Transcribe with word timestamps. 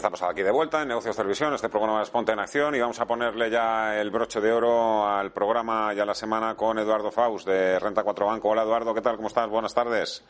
Estamos 0.00 0.22
aquí 0.22 0.42
de 0.42 0.50
vuelta 0.50 0.80
en 0.80 0.88
Negocios 0.88 1.14
Televisión, 1.14 1.52
este 1.52 1.68
programa 1.68 2.02
es 2.02 2.08
Ponte 2.08 2.32
en 2.32 2.38
Acción 2.38 2.74
y 2.74 2.80
vamos 2.80 2.98
a 3.00 3.06
ponerle 3.06 3.50
ya 3.50 4.00
el 4.00 4.10
broche 4.10 4.40
de 4.40 4.50
oro 4.50 5.06
al 5.06 5.30
programa 5.30 5.92
ya 5.92 6.06
la 6.06 6.14
semana 6.14 6.56
con 6.56 6.78
Eduardo 6.78 7.10
Faust 7.10 7.46
de 7.46 7.78
Renta 7.78 8.02
4 8.02 8.24
Banco. 8.24 8.48
Hola 8.48 8.62
Eduardo, 8.62 8.94
¿qué 8.94 9.02
tal? 9.02 9.16
¿Cómo 9.16 9.28
estás? 9.28 9.50
Buenas 9.50 9.74
tardes. 9.74 10.24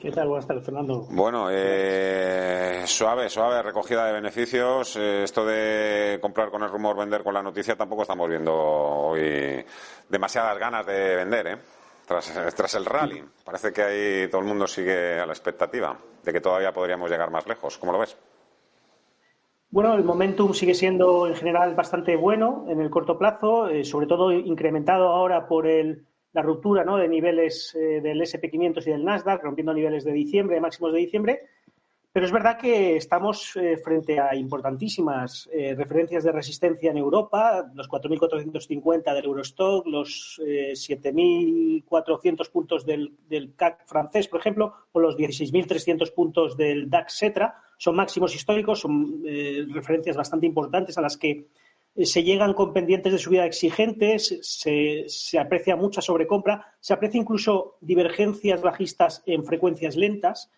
¿Qué 0.00 0.10
tal? 0.10 0.26
Buenas 0.26 0.48
tardes, 0.48 0.64
Fernando. 0.64 1.06
Bueno, 1.10 1.46
eh, 1.48 2.82
suave, 2.86 3.30
suave 3.30 3.62
recogida 3.62 4.04
de 4.04 4.14
beneficios. 4.14 4.96
Eh, 4.96 5.22
esto 5.22 5.46
de 5.46 6.18
comprar 6.20 6.50
con 6.50 6.64
el 6.64 6.68
rumor, 6.68 6.96
vender 6.96 7.22
con 7.22 7.34
la 7.34 7.42
noticia, 7.42 7.76
tampoco 7.76 8.02
estamos 8.02 8.28
viendo 8.28 8.52
hoy 8.52 9.64
demasiadas 10.08 10.58
ganas 10.58 10.84
de 10.84 11.14
vender, 11.14 11.46
¿eh? 11.46 11.58
Tras, 12.04 12.32
tras 12.52 12.74
el 12.74 12.84
rally. 12.84 13.24
Parece 13.44 13.72
que 13.72 13.82
ahí 13.82 14.28
todo 14.28 14.40
el 14.40 14.48
mundo 14.48 14.66
sigue 14.66 15.20
a 15.20 15.26
la 15.26 15.32
expectativa 15.32 15.96
de 16.20 16.32
que 16.32 16.40
todavía 16.40 16.72
podríamos 16.72 17.08
llegar 17.08 17.30
más 17.30 17.46
lejos. 17.46 17.78
¿Cómo 17.78 17.92
lo 17.92 18.00
ves? 18.00 18.16
Bueno, 19.70 19.94
el 19.94 20.02
momentum 20.02 20.54
sigue 20.54 20.72
siendo 20.72 21.26
en 21.26 21.34
general 21.34 21.74
bastante 21.74 22.16
bueno 22.16 22.64
en 22.68 22.80
el 22.80 22.88
corto 22.88 23.18
plazo, 23.18 23.68
eh, 23.68 23.84
sobre 23.84 24.06
todo 24.06 24.32
incrementado 24.32 25.08
ahora 25.08 25.46
por 25.46 25.66
el, 25.66 26.06
la 26.32 26.40
ruptura 26.40 26.84
de 26.84 27.08
niveles 27.08 27.74
eh, 27.74 28.00
del 28.00 28.18
SP500 28.22 28.86
y 28.86 28.90
del 28.92 29.04
Nasdaq, 29.04 29.42
rompiendo 29.42 29.74
niveles 29.74 30.04
de 30.04 30.12
diciembre, 30.12 30.58
máximos 30.58 30.94
de 30.94 31.00
diciembre. 31.00 31.40
Pero 32.10 32.24
es 32.24 32.32
verdad 32.32 32.56
que 32.58 32.96
estamos 32.96 33.54
eh, 33.56 33.76
frente 33.76 34.18
a 34.18 34.34
importantísimas 34.34 35.48
referencias 35.52 36.24
de 36.24 36.32
resistencia 36.32 36.90
en 36.90 36.96
Europa, 36.96 37.70
los 37.74 37.90
4.450 37.90 39.14
del 39.14 39.24
Eurostock, 39.26 39.86
los 39.86 40.40
eh, 40.44 40.72
7.400 40.72 42.50
puntos 42.50 42.86
del, 42.86 43.12
CAC 43.54 43.86
francés, 43.86 44.28
por 44.28 44.40
ejemplo, 44.40 44.72
o 44.92 44.98
los 44.98 45.14
16.300 45.18 46.14
puntos 46.14 46.56
del 46.56 46.88
DAX 46.88 47.18
Cetra. 47.18 47.62
Son 47.78 47.96
máximos 47.96 48.34
históricos, 48.34 48.80
son 48.80 49.22
eh, 49.24 49.64
referencias 49.70 50.16
bastante 50.16 50.46
importantes 50.46 50.98
a 50.98 51.00
las 51.00 51.16
que 51.16 51.46
eh, 51.94 52.04
se 52.04 52.22
llegan 52.22 52.52
con 52.52 52.74
pendientes 52.74 53.12
de 53.12 53.18
subida 53.18 53.46
exigentes, 53.46 54.38
se, 54.42 55.04
se 55.06 55.38
aprecia 55.38 55.76
mucha 55.76 56.02
sobrecompra, 56.02 56.76
se 56.80 56.92
aprecia 56.92 57.20
incluso 57.20 57.78
divergencias 57.80 58.60
bajistas 58.60 59.22
en 59.24 59.44
frecuencias 59.44 59.96
lentas 59.96 60.50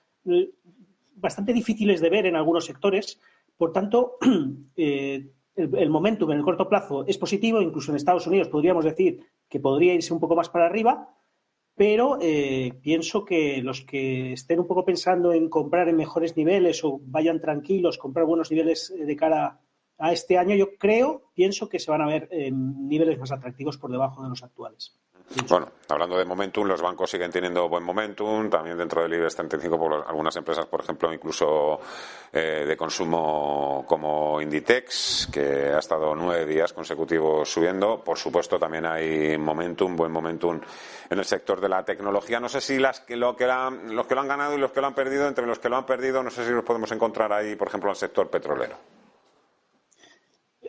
bastante 1.20 1.52
difíciles 1.52 2.00
de 2.00 2.10
ver 2.10 2.27
en 2.27 2.36
algunos 2.36 2.64
sectores. 2.64 3.20
Por 3.56 3.72
tanto, 3.72 4.16
eh, 4.77 5.30
el, 5.55 5.77
el, 5.77 5.90
momentum 5.90 6.30
en 6.32 6.38
el 6.38 6.44
corto 6.44 6.68
plazo 6.68 7.05
es 7.06 7.18
positivo, 7.18 7.60
incluso 7.60 7.92
en 7.92 7.96
Estados 7.96 8.27
Unidos 8.27 8.48
podríamos 8.48 8.84
decir 8.84 9.20
que 9.48 9.60
podría 9.60 9.94
irse 9.94 10.14
un 10.14 10.20
poco 10.20 10.36
más 10.36 10.48
para 10.48 10.66
arriba, 10.66 11.14
pero 11.81 12.19
eh, 12.20 12.75
pienso 12.83 13.25
que 13.25 13.62
los 13.62 13.81
que 13.81 14.34
estén 14.34 14.61
un 14.61 14.67
poco 14.67 14.84
pensando 14.84 15.33
en 15.33 15.48
comprar 15.48 15.89
en 15.89 15.97
mejores 15.97 16.36
niveles 16.36 16.84
o 16.84 17.00
vayan 17.05 17.41
tranquilos, 17.41 17.97
comprar 17.97 18.27
buenos 18.27 18.50
niveles 18.50 18.92
de 18.95 19.17
cara 19.17 19.59
a 20.00 20.12
este 20.12 20.38
año, 20.38 20.56
yo 20.56 20.76
creo, 20.76 21.30
pienso 21.34 21.68
que 21.68 21.78
se 21.78 21.90
van 21.90 22.00
a 22.00 22.06
ver 22.06 22.28
en 22.30 22.88
niveles 22.88 23.18
más 23.18 23.30
atractivos 23.32 23.76
por 23.76 23.90
debajo 23.90 24.22
de 24.22 24.30
los 24.30 24.42
actuales. 24.42 24.94
Bueno, 25.48 25.68
hablando 25.88 26.18
de 26.18 26.24
momentum, 26.24 26.66
los 26.66 26.83
bancos 26.83 27.08
siguen 27.08 27.30
teniendo 27.30 27.68
buen 27.68 27.84
momentum, 27.84 28.50
también 28.50 28.77
dentro 28.77 29.02
del 29.02 29.14
IBEX 29.14 29.36
35 29.36 29.78
por 29.78 30.05
algunas 30.08 30.34
empresas, 30.34 30.66
por 30.66 30.80
ejemplo, 30.80 31.12
incluso 31.12 31.78
eh, 32.33 32.64
de 32.66 32.77
consumo 32.77 33.84
como 33.86 34.40
Inditex, 34.40 35.28
que 35.33 35.68
ha 35.68 35.78
estado 35.78 36.16
nueve 36.16 36.46
días 36.46 36.72
consecutivos 36.72 37.48
subiendo. 37.48 38.02
Por 38.02 38.18
supuesto, 38.18 38.58
también 38.58 38.86
hay 38.86 39.39
momentum, 39.39 39.94
buen 39.94 40.10
momentum 40.10 40.60
en 41.08 41.18
el 41.18 41.24
sector 41.24 41.60
de 41.60 41.68
la 41.68 41.84
tecnología. 41.84 42.40
No 42.40 42.48
sé 42.48 42.60
si 42.60 42.80
las 42.80 43.05
lo 43.10 43.36
que 43.36 43.46
los 43.46 44.06
que 44.08 44.14
lo 44.16 44.20
han 44.22 44.28
ganado 44.28 44.56
y 44.56 44.58
los 44.58 44.72
que 44.72 44.80
lo 44.80 44.89
han 44.89 44.94
perdido, 44.94 45.28
entre 45.28 45.46
los 45.46 45.60
que 45.60 45.68
lo 45.68 45.77
han 45.77 45.86
perdido, 45.86 46.24
no 46.24 46.30
sé 46.30 46.44
si 46.44 46.50
los 46.50 46.64
podemos 46.64 46.90
encontrar 46.90 47.33
ahí, 47.33 47.55
por 47.55 47.68
ejemplo, 47.68 47.90
en 47.90 47.92
el 47.92 47.96
sector 47.96 48.28
petrolero 48.28 48.99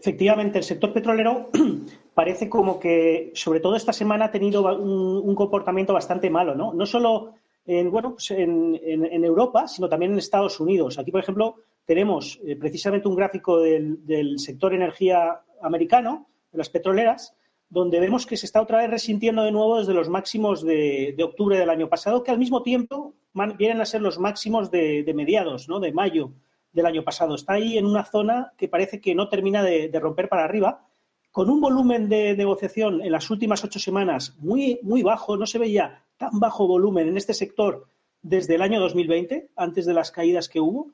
efectivamente, 0.02 0.58
el 0.58 0.64
sector 0.64 0.92
petrolero 0.92 1.50
parece 2.16 2.50
como 2.50 2.80
que, 2.80 3.32
sobre 3.36 3.60
todo 3.60 3.76
esta 3.76 3.94
semana, 3.94 4.26
ha 4.26 4.32
tenido 4.32 4.64
un, 4.76 5.30
un 5.30 5.36
comportamiento 5.36 5.94
bastante 5.94 6.30
malo, 6.30 6.56
¿no? 6.56 6.74
No 6.74 6.86
solo 6.88 7.36
en, 7.66 7.92
bueno, 7.92 8.14
pues 8.14 8.32
en, 8.32 8.80
en, 8.84 9.06
en, 9.06 9.24
Europa, 9.24 9.68
sino 9.68 9.88
también 9.88 10.12
en 10.12 10.18
Estados 10.18 10.60
Unidos. 10.60 10.98
Aquí, 10.98 11.12
por 11.12 11.22
ejemplo, 11.22 11.58
tenemos 11.86 12.40
eh, 12.46 12.56
precisamente 12.56 13.08
un 13.08 13.16
gráfico 13.16 13.60
del, 13.60 14.40
sector 14.40 14.74
energía 14.74 15.42
americano, 15.62 16.28
de 16.52 16.58
las 16.58 16.70
petroleras, 16.70 17.36
donde 17.70 18.00
vemos 18.00 18.26
que 18.26 18.38
se 18.38 18.48
está 18.48 18.62
otra 18.62 18.80
vez 18.80 18.90
resintiendo 18.90 19.44
de 19.44 19.52
nuevo 19.52 19.78
desde 19.78 19.94
los 19.94 20.10
máximos 20.10 20.64
de, 20.64 21.16
octubre 21.24 21.58
del 21.58 21.70
año 21.70 21.88
pasado, 21.88 22.24
que 22.24 22.32
al 22.32 22.40
mismo 22.40 22.64
tiempo 22.64 23.14
vienen 23.58 23.80
a 23.80 23.86
ser 23.86 24.02
los 24.02 24.18
máximos 24.20 24.72
de, 24.72 25.04
de 25.04 25.14
mediados, 25.14 25.70
¿no? 25.70 25.80
De 25.80 25.94
mayo 25.94 26.32
del 26.74 26.86
año 26.86 27.04
pasado. 27.04 27.36
Está 27.36 27.54
ahí 27.54 27.78
en 27.78 27.86
una 27.86 28.04
zona 28.04 28.54
que 28.58 28.68
parece 28.68 29.02
que 29.02 29.16
no 29.16 29.30
termina 29.30 29.64
de, 29.64 29.90
romper 30.00 30.30
para 30.30 30.44
arriba, 30.44 30.88
con 31.32 31.50
un 31.50 31.62
volumen 31.62 32.10
de 32.10 32.36
negociación 32.36 33.02
en 33.02 33.12
las 33.12 33.30
últimas 33.30 33.64
ocho 33.64 33.80
semanas 33.80 34.36
muy, 34.40 34.80
muy 34.84 35.04
bajo. 35.04 35.38
No 35.38 35.46
se 35.46 35.60
veía 35.60 36.04
tan 36.18 36.40
bajo 36.40 36.68
volumen 36.68 37.08
en 37.08 37.18
este 37.18 37.34
sector 37.34 37.88
desde 38.22 38.56
el 38.56 38.62
año 38.62 38.80
2020, 38.80 39.50
antes 39.56 39.86
de 39.86 39.94
las 39.94 40.12
caídas 40.12 40.50
que 40.50 40.60
hubo. 40.60 40.92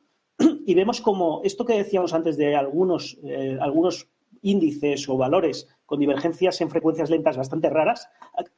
Y 0.65 0.75
vemos 0.75 1.01
como 1.01 1.41
esto 1.43 1.65
que 1.65 1.73
decíamos 1.73 2.13
antes 2.13 2.38
de 2.38 2.55
algunos, 2.55 3.17
eh, 3.23 3.57
algunos 3.59 4.07
índices 4.41 5.07
o 5.09 5.17
valores 5.17 5.67
con 5.85 5.99
divergencias 5.99 6.61
en 6.61 6.69
frecuencias 6.69 7.09
lentas 7.09 7.38
bastante 7.38 7.69
raras, 7.69 8.09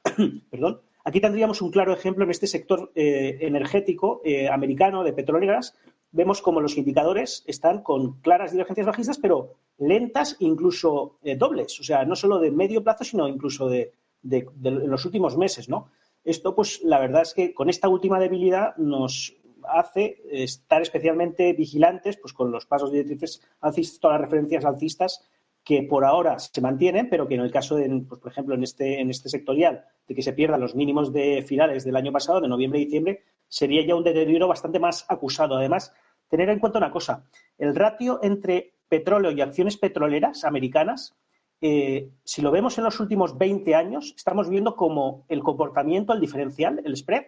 perdón, 0.50 0.82
aquí 1.04 1.22
tendríamos 1.22 1.62
un 1.62 1.72
claro 1.72 1.94
ejemplo 1.94 2.24
en 2.24 2.32
este 2.32 2.48
sector 2.48 2.92
eh, 2.96 3.38
energético 3.42 4.22
eh, 4.24 4.50
americano 4.50 5.04
de 5.04 5.14
petroleras, 5.14 5.76
vemos 6.12 6.42
como 6.42 6.62
los 6.62 6.78
indicadores 6.78 7.44
están 7.48 7.82
con 7.82 8.20
claras 8.22 8.52
divergencias 8.52 8.88
bajistas, 8.88 9.18
pero 9.18 9.56
lentas, 9.78 10.36
incluso 10.40 11.18
eh, 11.24 11.36
dobles, 11.36 11.80
o 11.80 11.84
sea, 11.84 12.06
no 12.06 12.16
solo 12.16 12.40
de 12.40 12.52
medio 12.52 12.84
plazo, 12.84 13.04
sino 13.04 13.28
incluso 13.28 13.70
de, 13.70 13.94
de, 14.22 14.48
de, 14.56 14.72
los 14.72 15.06
últimos 15.06 15.38
meses, 15.38 15.70
¿no? 15.70 15.90
Esto, 16.24 16.56
pues, 16.56 16.82
la 16.84 17.00
verdad 17.00 17.22
es 17.22 17.34
que 17.34 17.54
con 17.54 17.70
esta 17.70 17.88
última 17.88 18.20
debilidad 18.20 18.76
nos 18.78 19.36
hace 19.64 20.22
estar 20.32 20.82
especialmente 20.82 21.54
vigilantes, 21.54 22.18
pues, 22.18 22.34
con 22.34 22.52
los 22.52 22.66
pasos 22.66 22.92
directrices 22.92 23.42
alcistas, 23.62 24.00
todas 24.00 24.20
las 24.20 24.30
referencias 24.30 24.66
alcistas 24.66 25.30
que 25.70 25.84
por 25.84 26.04
ahora 26.04 26.40
se 26.40 26.62
mantienen, 26.62 27.12
pero 27.12 27.28
que 27.28 27.36
en 27.36 27.42
el 27.42 27.52
caso 27.52 27.76
de, 27.76 27.88
pues, 28.10 28.20
por 28.20 28.32
ejemplo, 28.32 28.56
en 28.56 28.64
este, 28.64 29.02
en 29.02 29.12
este 29.12 29.30
sectorial, 29.30 29.86
de 30.08 30.16
que 30.16 30.24
se 30.24 30.34
pierdan 30.34 30.62
los 30.62 30.74
mínimos 30.74 31.14
de 31.14 31.44
finales 31.44 31.86
del 31.86 31.96
año 31.96 32.12
pasado, 32.12 32.42
de 32.42 32.48
noviembre 32.48 32.80
y 32.80 32.86
diciembre, 32.86 33.22
sería 33.48 33.86
ya 33.86 33.94
un 33.94 34.04
deterioro 34.04 34.48
bastante 34.48 34.80
más 34.80 35.06
acusado. 35.08 35.58
Además, 35.58 35.94
tener 36.28 36.50
en 36.50 36.58
cuenta 36.58 36.80
una 36.80 36.90
cosa, 36.90 37.24
el 37.60 37.76
ratio 37.76 38.20
entre 38.24 38.78
petróleo 38.88 39.30
y 39.30 39.42
acciones 39.42 39.78
petroleras 39.78 40.44
americanas, 40.44 41.16
eh, 41.62 42.10
si 42.24 42.42
lo 42.42 42.50
vemos 42.50 42.76
en 42.80 42.86
los 42.86 43.00
últimos 43.00 43.38
20 43.38 43.76
años, 43.76 44.16
estamos 44.18 44.50
viendo 44.50 44.76
como 44.76 45.24
el 45.30 45.44
comportamiento, 45.44 46.14
el 46.14 46.20
diferencial, 46.20 46.82
el 46.84 46.98
spread, 46.98 47.26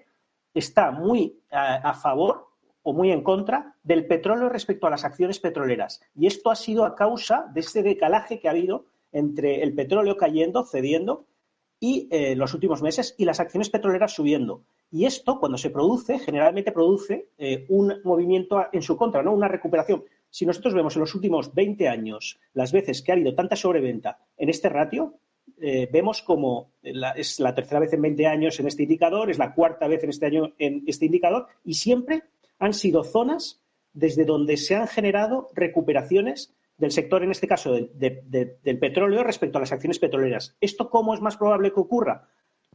está 0.56 0.90
muy 0.90 1.44
a, 1.52 1.76
a 1.76 1.94
favor 1.94 2.48
o 2.84 2.94
muy 2.94 3.12
en 3.12 3.24
contra 3.24 3.76
del 3.84 4.06
petróleo 4.08 4.50
respecto 4.50 4.88
a 4.88 4.90
las 4.90 5.06
acciones 5.06 5.40
petroleras. 5.40 6.02
Y 6.16 6.28
esto 6.28 6.50
ha 6.50 6.56
sido 6.56 6.86
a 6.86 6.96
causa 6.96 7.50
de 7.54 7.60
este 7.62 7.84
decalaje 7.84 8.40
que 8.40 8.48
ha 8.48 8.52
habido 8.52 8.86
entre 9.12 9.62
el 9.62 9.74
petróleo 9.74 10.18
cayendo, 10.18 10.66
cediendo, 10.66 11.26
y 11.80 12.08
eh, 12.12 12.36
los 12.36 12.54
últimos 12.54 12.82
meses, 12.82 13.16
y 13.18 13.26
las 13.26 13.40
acciones 13.40 13.70
petroleras 13.70 14.14
subiendo. 14.14 14.64
Y 14.92 15.06
esto, 15.06 15.40
cuando 15.40 15.58
se 15.58 15.72
produce, 15.72 16.20
generalmente 16.20 16.72
produce 16.72 17.30
eh, 17.38 17.66
un 17.70 18.02
movimiento 18.04 18.68
en 18.72 18.82
su 18.84 18.96
contra, 18.96 19.24
¿no? 19.24 19.34
una 19.34 19.48
recuperación. 19.48 20.04
Si 20.30 20.46
nosotros 20.46 20.74
vemos 20.74 20.96
en 20.96 21.02
los 21.02 21.16
últimos 21.16 21.54
20 21.54 21.88
años 21.88 22.40
las 22.54 22.72
veces 22.72 23.02
que 23.02 23.12
ha 23.12 23.16
habido 23.16 23.34
tanta 23.34 23.56
sobreventa 23.56 24.20
en 24.38 24.50
este 24.50 24.70
ratio, 24.70 25.16
eh, 25.60 25.90
vemos 25.92 26.22
como 26.22 26.72
es 26.84 27.40
la 27.40 27.54
tercera 27.54 27.80
vez 27.80 27.94
en 27.94 28.02
20 28.02 28.28
años 28.28 28.60
en 28.60 28.68
este 28.68 28.84
indicador, 28.84 29.30
es 29.30 29.38
la 29.38 29.54
cuarta 29.54 29.88
vez 29.88 30.04
en 30.04 30.10
este 30.12 30.28
año 30.28 30.54
en 30.60 30.84
este 30.88 31.06
indicador, 31.06 31.48
y 31.66 31.74
siempre 31.74 32.24
han 32.62 32.74
sido 32.74 33.04
zonas 33.04 33.60
desde 33.92 34.24
donde 34.24 34.56
se 34.56 34.76
han 34.76 34.88
generado 34.88 35.50
recuperaciones 35.54 36.54
del 36.78 36.92
sector, 36.92 37.24
en 37.24 37.32
este 37.32 37.48
caso 37.48 37.74
de, 37.74 37.92
de, 37.96 38.24
de, 38.28 38.58
del 38.64 38.80
petróleo, 38.80 39.24
respecto 39.24 39.58
a 39.58 39.62
las 39.62 39.72
acciones 39.72 40.00
petroleras. 40.00 40.56
¿Esto 40.62 40.90
cómo 40.90 41.14
es 41.14 41.22
más 41.22 41.38
probable 41.38 41.74
que 41.74 41.80
ocurra? 41.80 42.30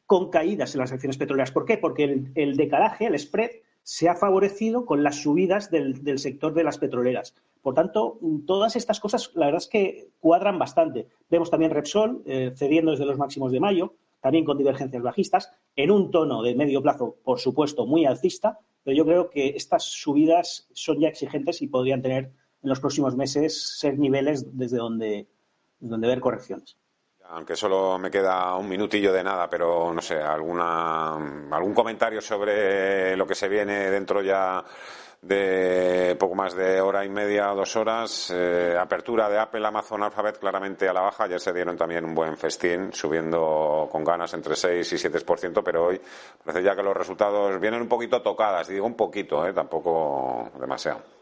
Con 0.04 0.30
caídas 0.30 0.74
en 0.74 0.80
las 0.80 0.92
acciones 0.92 1.16
petroleras. 1.16 1.52
¿Por 1.52 1.64
qué? 1.64 1.78
Porque 1.78 2.04
el, 2.04 2.32
el 2.34 2.56
decalaje, 2.56 3.06
el 3.06 3.18
spread, 3.18 3.50
se 3.84 4.08
ha 4.08 4.16
favorecido 4.16 4.84
con 4.84 5.04
las 5.04 5.22
subidas 5.22 5.70
del, 5.70 6.18
sector 6.18 6.52
de 6.52 6.64
las 6.64 6.78
petroleras. 6.78 7.36
Por 7.62 7.74
tanto, 7.74 8.18
todas 8.44 8.74
estas 8.74 8.98
cosas, 8.98 9.30
la 9.34 9.46
verdad 9.46 9.62
es 9.62 9.68
que 9.68 10.08
cuadran 10.18 10.58
bastante. 10.58 11.06
Vemos 11.30 11.50
también 11.50 11.70
Repsol 11.70 12.22
eh, 12.26 12.52
cediendo 12.56 12.90
desde 12.90 13.06
los 13.06 13.18
máximos 13.18 13.52
de 13.52 13.60
mayo, 13.60 13.94
también 14.20 14.44
con 14.44 14.58
divergencias 14.58 15.04
bajistas, 15.04 15.52
en 15.76 15.92
un 15.92 16.10
tono 16.10 16.42
de 16.42 16.56
medio 16.56 16.82
plazo, 16.82 17.16
por 17.22 17.38
supuesto, 17.38 17.86
muy 17.86 18.04
alcista, 18.04 18.58
pero 18.86 18.96
yo 18.98 19.04
creo 19.04 19.30
que 19.30 19.48
estas 19.48 19.82
subidas 19.82 20.68
son 20.72 21.00
ya 21.00 21.08
exigentes 21.08 21.60
y 21.60 21.66
podrían 21.66 22.02
tener 22.02 22.26
en 22.62 22.68
los 22.68 22.78
próximos 22.78 23.16
meses 23.16 23.80
ser 23.80 23.98
niveles 23.98 24.56
desde 24.56 24.76
donde, 24.76 25.26
donde 25.80 26.06
ver 26.06 26.20
correcciones. 26.20 26.76
Aunque 27.24 27.56
solo 27.56 27.98
me 27.98 28.12
queda 28.12 28.54
un 28.54 28.68
minutillo 28.68 29.12
de 29.12 29.24
nada, 29.24 29.50
pero 29.50 29.92
no 29.92 30.00
sé, 30.00 30.14
alguna, 30.14 31.16
algún 31.50 31.74
comentario 31.74 32.20
sobre 32.20 33.16
lo 33.16 33.26
que 33.26 33.34
se 33.34 33.48
viene 33.48 33.90
dentro 33.90 34.22
ya 34.22 34.64
de 35.22 36.16
poco 36.18 36.34
más 36.34 36.54
de 36.54 36.80
hora 36.80 37.04
y 37.04 37.08
media 37.08 37.46
dos 37.48 37.76
horas. 37.76 38.32
Eh, 38.34 38.76
apertura 38.78 39.28
de 39.28 39.38
Apple, 39.38 39.66
Amazon, 39.66 40.02
Alphabet 40.02 40.38
claramente 40.38 40.88
a 40.88 40.92
la 40.92 41.00
baja. 41.00 41.24
Ayer 41.24 41.40
se 41.40 41.52
dieron 41.52 41.76
también 41.76 42.04
un 42.04 42.14
buen 42.14 42.36
festín, 42.36 42.92
subiendo 42.92 43.88
con 43.90 44.04
ganas 44.04 44.32
entre 44.34 44.56
6 44.56 44.92
y 44.92 44.96
7%, 44.96 45.62
pero 45.64 45.86
hoy 45.86 46.00
parece 46.44 46.64
ya 46.64 46.76
que 46.76 46.82
los 46.82 46.96
resultados 46.96 47.60
vienen 47.60 47.82
un 47.82 47.88
poquito 47.88 48.22
tocadas. 48.22 48.68
Digo 48.68 48.86
un 48.86 48.94
poquito, 48.94 49.46
eh, 49.46 49.52
tampoco 49.52 50.50
demasiado. 50.60 51.16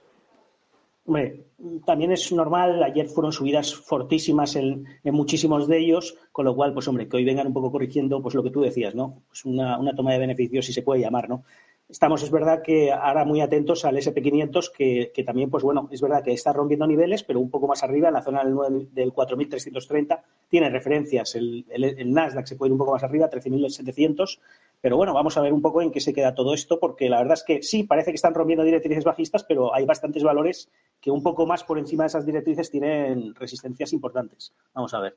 Hombre, 1.07 1.49
también 1.85 2.13
es 2.13 2.33
normal, 2.33 2.83
ayer 2.83 3.09
fueron 3.09 3.31
subidas 3.31 3.75
fortísimas 3.75 4.57
en, 4.57 4.87
muchísimos 5.05 5.69
de 5.69 5.79
ellos, 5.79 6.17
con 6.33 6.47
lo 6.47 6.57
cual, 6.57 6.73
pues 6.73 6.89
hombre, 6.89 7.07
que 7.09 7.19
hoy 7.19 7.25
vengan 7.27 7.47
un 7.47 7.53
poco 7.53 7.71
corrigiendo, 7.71 8.23
pues 8.23 8.35
lo 8.35 8.43
que 8.43 8.51
tú 8.51 8.63
decías, 8.63 8.95
¿no? 8.95 9.23
Pues 9.29 9.45
una, 9.45 9.79
una 9.79 9.95
toma 9.95 10.13
de 10.13 10.19
beneficios, 10.19 10.65
si 10.65 10.73
se 10.73 10.81
puede 10.81 11.03
llamar, 11.03 11.29
¿no? 11.29 11.45
Estamos, 11.87 12.23
es 12.23 12.31
verdad, 12.31 12.63
que 12.63 12.91
ahora 12.91 13.27
muy 13.27 13.43
atentos 13.43 13.85
al 13.85 13.97
SP500, 13.97 14.73
que, 14.73 15.13
que, 15.15 15.23
también, 15.23 15.51
pues 15.51 15.63
bueno, 15.63 15.87
es 15.91 16.01
verdad 16.01 16.25
que 16.25 16.33
está 16.33 16.51
rompiendo 16.53 16.87
niveles, 16.87 17.23
pero 17.23 17.41
un 17.41 17.51
poco 17.51 17.69
más 17.69 17.83
arriba, 17.83 18.09
en 18.09 18.15
la 18.15 18.23
zona 18.23 18.43
del, 18.43 18.93
del 18.95 19.13
4.330, 19.13 20.23
tiene 20.49 20.71
referencias. 20.71 21.35
El, 21.35 21.67
el, 21.69 21.85
el, 21.85 22.13
Nasdaq 22.13 22.47
se 22.47 22.57
puede 22.57 22.71
ir 22.71 22.73
un 22.73 22.79
poco 22.79 22.93
más 22.93 23.05
arriba, 23.05 23.29
13.700, 23.29 24.39
pero 24.81 24.97
bueno, 24.97 25.13
vamos 25.13 25.37
a 25.37 25.43
ver 25.43 25.53
un 25.53 25.61
poco 25.61 25.83
en 25.83 25.93
qué 25.93 26.01
se 26.01 26.15
queda 26.15 26.35
todo 26.35 26.55
esto, 26.55 26.81
porque 26.81 27.11
la 27.11 27.19
verdad 27.19 27.35
es 27.35 27.45
que 27.45 27.63
sí, 27.63 27.85
parece 27.85 28.13
que 28.13 28.17
están 28.17 28.33
rompiendo 28.33 28.65
directrices 28.65 29.05
bajistas, 29.05 29.45
pero 29.45 29.75
hay 29.75 29.85
bastantes 29.85 30.23
valores 30.23 30.71
que 31.03 31.11
un 31.11 31.23
poco 31.23 31.45
más 31.47 31.65
por 31.65 31.79
encima 31.79 32.05
de 32.05 32.09
esas 32.09 32.25
directrices 32.25 32.71
tienen 32.71 33.35
resistencias 33.35 33.93
importantes. 33.93 34.55
Vamos 34.73 34.95
a 34.95 35.01
ver. 35.01 35.17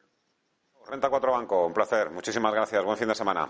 Renta 0.86 1.10
4 1.10 1.32
Banco, 1.32 1.66
un 1.66 1.74
placer. 1.74 2.10
Muchísimas 2.12 2.54
gracias. 2.54 2.84
Buen 2.84 2.98
fin 2.98 3.08
de 3.08 3.16
semana. 3.16 3.48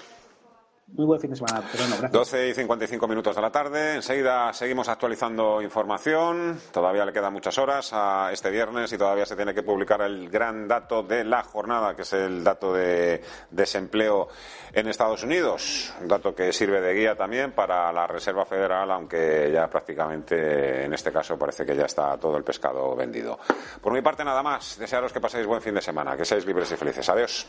Muy 0.93 1.05
buen 1.05 1.19
fin 1.19 1.29
de 1.29 1.35
semana. 1.35 1.61
Perdón, 1.69 1.89
gracias. 1.89 2.11
12 2.11 2.49
y 2.49 2.53
55 2.53 3.07
minutos 3.09 3.35
de 3.35 3.41
la 3.41 3.51
tarde. 3.51 3.95
Enseguida 3.95 4.53
seguimos 4.53 4.87
actualizando 4.87 5.61
información. 5.61 6.59
Todavía 6.71 7.05
le 7.05 7.11
quedan 7.11 7.33
muchas 7.33 7.57
horas 7.57 7.89
a 7.91 8.29
este 8.31 8.49
viernes 8.49 8.91
y 8.93 8.97
todavía 8.97 9.25
se 9.25 9.35
tiene 9.35 9.53
que 9.53 9.63
publicar 9.63 10.01
el 10.01 10.29
gran 10.29 10.65
dato 10.65 11.03
de 11.03 11.25
la 11.25 11.43
jornada, 11.43 11.93
que 11.93 12.03
es 12.03 12.13
el 12.13 12.41
dato 12.41 12.73
de 12.73 13.21
desempleo 13.51 14.29
en 14.71 14.87
Estados 14.87 15.23
Unidos. 15.23 15.93
Un 16.01 16.07
dato 16.07 16.33
que 16.33 16.53
sirve 16.53 16.79
de 16.79 16.93
guía 16.93 17.15
también 17.15 17.51
para 17.51 17.91
la 17.91 18.07
Reserva 18.07 18.45
Federal, 18.45 18.89
aunque 18.89 19.51
ya 19.53 19.69
prácticamente 19.69 20.85
en 20.85 20.93
este 20.93 21.11
caso 21.11 21.37
parece 21.37 21.65
que 21.65 21.75
ya 21.75 21.85
está 21.85 22.17
todo 22.17 22.37
el 22.37 22.45
pescado 22.45 22.95
vendido. 22.95 23.37
Por 23.81 23.91
mi 23.91 24.01
parte, 24.01 24.23
nada 24.23 24.41
más. 24.41 24.79
Desearos 24.79 25.11
que 25.11 25.19
paséis 25.19 25.45
buen 25.45 25.61
fin 25.61 25.75
de 25.75 25.81
semana, 25.81 26.15
que 26.15 26.23
seáis 26.23 26.45
libres 26.45 26.71
y 26.71 26.77
felices. 26.77 27.07
Adiós. 27.09 27.45